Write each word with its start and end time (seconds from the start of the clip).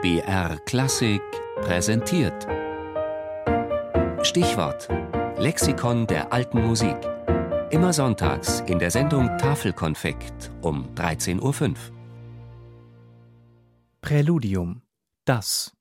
BR 0.00 0.60
Klassik 0.64 1.20
präsentiert. 1.56 2.46
Stichwort: 4.22 4.88
Lexikon 5.38 6.06
der 6.06 6.32
alten 6.32 6.64
Musik. 6.64 6.96
Immer 7.70 7.92
sonntags 7.92 8.60
in 8.68 8.78
der 8.78 8.92
Sendung 8.92 9.26
Tafelkonfekt 9.38 10.52
um 10.62 10.94
13.05 10.94 11.40
Uhr. 11.42 11.74
Präludium. 14.00 14.82
Das. 15.24 15.72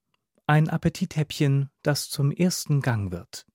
Ein 0.48 0.68
Appetithäppchen, 0.68 1.70
das 1.84 2.10
zum 2.10 2.32
ersten 2.32 2.82
Gang 2.82 3.12
wird. 3.12 3.46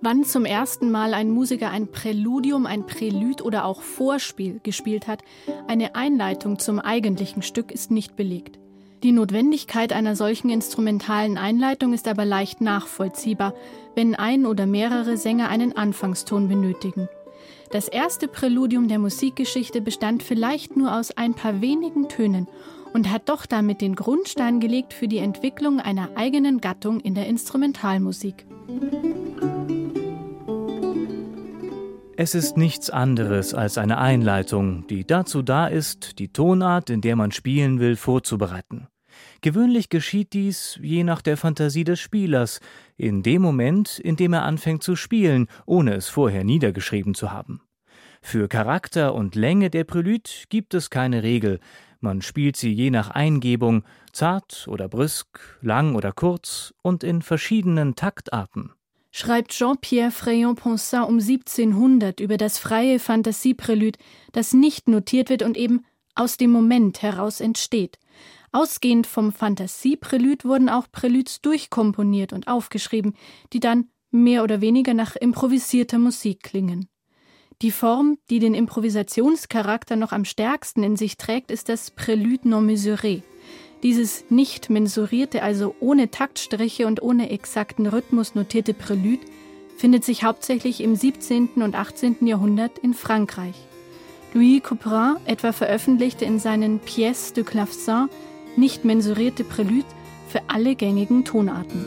Wann 0.00 0.22
zum 0.22 0.44
ersten 0.44 0.92
Mal 0.92 1.12
ein 1.12 1.28
Musiker 1.28 1.70
ein 1.70 1.88
Präludium, 1.88 2.66
ein 2.66 2.86
Prälud 2.86 3.42
oder 3.42 3.64
auch 3.64 3.82
Vorspiel 3.82 4.60
gespielt 4.62 5.08
hat, 5.08 5.22
eine 5.66 5.96
Einleitung 5.96 6.60
zum 6.60 6.78
eigentlichen 6.78 7.42
Stück 7.42 7.72
ist 7.72 7.90
nicht 7.90 8.14
belegt. 8.14 8.60
Die 9.02 9.10
Notwendigkeit 9.10 9.92
einer 9.92 10.14
solchen 10.14 10.50
instrumentalen 10.50 11.36
Einleitung 11.36 11.92
ist 11.92 12.06
aber 12.06 12.24
leicht 12.24 12.60
nachvollziehbar, 12.60 13.54
wenn 13.96 14.14
ein 14.14 14.46
oder 14.46 14.66
mehrere 14.66 15.16
Sänger 15.16 15.48
einen 15.48 15.76
Anfangston 15.76 16.48
benötigen. 16.48 17.08
Das 17.72 17.88
erste 17.88 18.28
Präludium 18.28 18.86
der 18.86 19.00
Musikgeschichte 19.00 19.80
bestand 19.80 20.22
vielleicht 20.22 20.76
nur 20.76 20.96
aus 20.96 21.10
ein 21.10 21.34
paar 21.34 21.60
wenigen 21.60 22.08
Tönen 22.08 22.46
und 22.94 23.10
hat 23.10 23.28
doch 23.28 23.46
damit 23.46 23.80
den 23.80 23.96
Grundstein 23.96 24.60
gelegt 24.60 24.92
für 24.92 25.08
die 25.08 25.18
Entwicklung 25.18 25.80
einer 25.80 26.10
eigenen 26.14 26.60
Gattung 26.60 27.00
in 27.00 27.14
der 27.14 27.26
Instrumentalmusik. 27.26 28.46
Es 32.20 32.34
ist 32.34 32.56
nichts 32.56 32.90
anderes 32.90 33.54
als 33.54 33.78
eine 33.78 33.98
Einleitung, 33.98 34.88
die 34.88 35.06
dazu 35.06 35.40
da 35.40 35.68
ist, 35.68 36.18
die 36.18 36.32
Tonart, 36.32 36.90
in 36.90 37.00
der 37.00 37.14
man 37.14 37.30
spielen 37.30 37.78
will, 37.78 37.94
vorzubereiten. 37.94 38.88
Gewöhnlich 39.40 39.88
geschieht 39.88 40.32
dies 40.32 40.80
je 40.82 41.04
nach 41.04 41.22
der 41.22 41.36
Fantasie 41.36 41.84
des 41.84 42.00
Spielers, 42.00 42.58
in 42.96 43.22
dem 43.22 43.40
Moment, 43.40 44.00
in 44.00 44.16
dem 44.16 44.32
er 44.32 44.42
anfängt 44.42 44.82
zu 44.82 44.96
spielen, 44.96 45.46
ohne 45.64 45.94
es 45.94 46.08
vorher 46.08 46.42
niedergeschrieben 46.42 47.14
zu 47.14 47.30
haben. 47.30 47.60
Für 48.20 48.48
Charakter 48.48 49.14
und 49.14 49.36
Länge 49.36 49.70
der 49.70 49.84
Prälude 49.84 50.28
gibt 50.48 50.74
es 50.74 50.90
keine 50.90 51.22
Regel, 51.22 51.60
man 52.00 52.20
spielt 52.20 52.56
sie 52.56 52.72
je 52.72 52.90
nach 52.90 53.10
Eingebung, 53.10 53.84
zart 54.12 54.66
oder 54.66 54.88
brüsk, 54.88 55.38
lang 55.60 55.94
oder 55.94 56.10
kurz 56.10 56.74
und 56.82 57.04
in 57.04 57.22
verschiedenen 57.22 57.94
Taktarten 57.94 58.72
schreibt 59.18 59.50
Jean-Pierre 59.50 60.12
Fréon-Poncin 60.12 61.02
um 61.02 61.18
1700 61.18 62.20
über 62.20 62.36
das 62.36 62.58
freie 62.58 63.00
Fantasieprälude, 63.00 63.98
das 64.30 64.52
nicht 64.52 64.86
notiert 64.86 65.28
wird 65.28 65.42
und 65.42 65.56
eben 65.56 65.84
aus 66.14 66.36
dem 66.36 66.52
Moment 66.52 67.02
heraus 67.02 67.40
entsteht. 67.40 67.98
Ausgehend 68.52 69.08
vom 69.08 69.32
Fantasieprälude 69.32 70.44
wurden 70.48 70.68
auch 70.68 70.86
Präludes 70.92 71.40
durchkomponiert 71.40 72.32
und 72.32 72.46
aufgeschrieben, 72.46 73.14
die 73.52 73.58
dann 73.60 73.88
mehr 74.12 74.44
oder 74.44 74.60
weniger 74.60 74.94
nach 74.94 75.16
improvisierter 75.16 75.98
Musik 75.98 76.44
klingen. 76.44 76.88
Die 77.60 77.72
Form, 77.72 78.18
die 78.30 78.38
den 78.38 78.54
Improvisationscharakter 78.54 79.96
noch 79.96 80.12
am 80.12 80.24
stärksten 80.24 80.84
in 80.84 80.94
sich 80.94 81.16
trägt, 81.16 81.50
ist 81.50 81.68
das 81.68 81.90
Prélude 81.90 82.48
non 82.48 82.64
mesuré. 82.70 83.22
Dieses 83.82 84.24
nicht 84.28 84.70
mensurierte, 84.70 85.42
also 85.42 85.74
ohne 85.78 86.10
Taktstriche 86.10 86.86
und 86.86 87.00
ohne 87.00 87.30
exakten 87.30 87.86
Rhythmus 87.86 88.34
notierte 88.34 88.74
Prälude 88.74 89.24
findet 89.76 90.04
sich 90.04 90.24
hauptsächlich 90.24 90.80
im 90.80 90.96
17. 90.96 91.62
und 91.62 91.76
18. 91.76 92.26
Jahrhundert 92.26 92.78
in 92.78 92.92
Frankreich. 92.92 93.54
Louis 94.34 94.62
Couperin 94.62 95.16
etwa 95.26 95.52
veröffentlichte 95.52 96.24
in 96.24 96.40
seinen 96.40 96.80
Pièces 96.80 97.34
de 97.34 97.44
Clavecin 97.44 98.08
nicht 98.56 98.84
mensurierte 98.84 99.44
Prälude 99.44 99.86
für 100.28 100.42
alle 100.48 100.74
gängigen 100.74 101.24
Tonarten. 101.24 101.86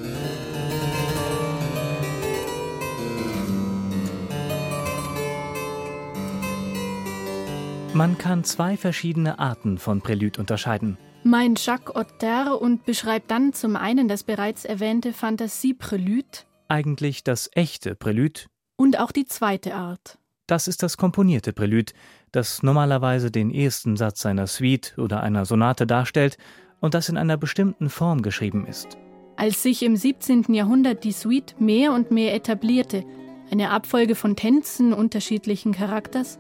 Man 7.94 8.18
kann 8.18 8.46
zwei 8.46 8.78
verschiedene 8.78 9.38
Arten 9.40 9.78
von 9.78 10.00
Prälude 10.00 10.40
unterscheiden 10.40 10.98
meint 11.24 11.64
Jacques 11.66 11.96
Otter 11.96 12.62
und 12.62 12.86
beschreibt 12.86 13.32
dann 13.32 13.54
zum 13.54 13.76
einen 13.76 14.08
das 14.08 14.24
bereits 14.24 14.66
erwähnte 14.66 15.14
Fantasie-Prälude, 15.14 16.46
eigentlich 16.68 17.24
das 17.24 17.50
echte 17.54 17.96
Prälude, 17.96 18.42
und 18.76 19.00
auch 19.00 19.12
die 19.12 19.26
zweite 19.26 19.76
Art. 19.76 20.18
Das 20.48 20.68
ist 20.68 20.84
das 20.84 20.98
komponierte 20.98 21.54
Prälude, 21.54 21.94
das 22.32 22.64
normalerweise 22.64 23.32
den 23.32 23.52
ersten 23.52 23.96
Satz 23.96 24.26
einer 24.26 24.48
Suite 24.48 24.96
oder 24.98 25.22
einer 25.22 25.46
Sonate 25.46 25.88
darstellt 25.88 26.38
und 26.80 26.94
das 26.94 27.10
in 27.10 27.18
einer 27.18 27.38
bestimmten 27.38 27.90
Form 27.90 28.22
geschrieben 28.22 28.66
ist. 28.66 28.98
Als 29.38 29.64
sich 29.64 29.84
im 29.84 29.96
17. 29.96 30.54
Jahrhundert 30.54 31.04
die 31.04 31.14
Suite 31.14 31.56
mehr 31.60 31.94
und 31.94 32.12
mehr 32.12 32.34
etablierte, 32.36 33.04
eine 33.50 33.70
Abfolge 33.70 34.16
von 34.16 34.36
Tänzen 34.36 34.94
unterschiedlichen 34.94 35.74
Charakters, 35.74 36.40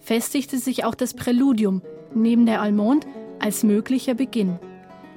festigte 0.00 0.58
sich 0.58 0.84
auch 0.84 0.94
das 0.94 1.14
Präludium 1.14 1.82
neben 2.14 2.46
der 2.46 2.60
Allemande 2.60 3.06
als 3.42 3.64
möglicher 3.64 4.14
Beginn. 4.14 4.58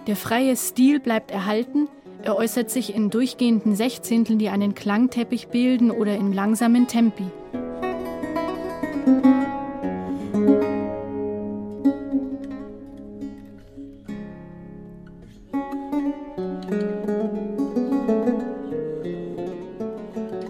Der 0.07 0.15
freie 0.15 0.55
Stil 0.55 0.99
bleibt 0.99 1.31
erhalten, 1.31 1.87
er 2.23 2.35
äußert 2.37 2.71
sich 2.71 2.95
in 2.95 3.11
durchgehenden 3.11 3.75
Sechzehnteln, 3.75 4.39
die 4.39 4.49
einen 4.49 4.73
Klangteppich 4.73 5.49
bilden 5.49 5.91
oder 5.91 6.15
in 6.15 6.33
langsamen 6.33 6.87
Tempi. 6.87 7.25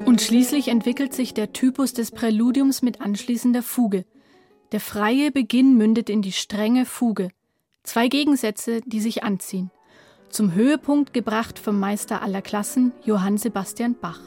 Und 0.06 0.22
schließlich 0.22 0.69
entwickelt 0.69 1.13
sich 1.13 1.34
der 1.34 1.52
Typus 1.52 1.92
des 1.92 2.12
Präludiums 2.12 2.81
mit 2.81 3.02
anschließender 3.02 3.62
Fuge. 3.62 4.06
Der 4.72 4.80
freie 4.80 5.30
Beginn 5.31 5.75
mündet 5.75 6.09
in 6.09 6.22
die 6.22 6.31
strenge 6.31 6.86
Fuge. 6.86 7.31
Zwei 7.85 8.07
Gegensätze, 8.07 8.81
die 8.81 9.00
sich 9.00 9.23
anziehen. 9.23 9.69
Zum 10.29 10.53
Höhepunkt 10.53 11.13
gebracht 11.13 11.59
vom 11.59 11.79
Meister 11.79 12.23
aller 12.23 12.41
Klassen, 12.41 12.91
Johann 13.06 13.38
Sebastian 13.38 13.96
Bach. 14.01 14.19